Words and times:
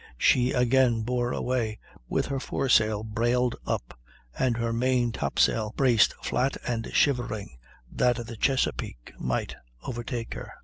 she 0.17 0.51
again 0.51 1.01
bore 1.03 1.31
away 1.31 1.77
with 2.09 2.25
her 2.25 2.39
foresail 2.39 3.03
brailed 3.03 3.55
up, 3.67 3.99
and 4.35 4.57
her 4.57 4.73
main 4.73 5.11
top 5.11 5.37
sail 5.37 5.75
braced 5.77 6.13
flat 6.25 6.57
and 6.67 6.89
shivering, 6.91 7.51
that 7.91 8.25
the 8.25 8.35
Chesapeake 8.35 9.13
might 9.19 9.55
overtake 9.83 10.33
her. 10.33 10.51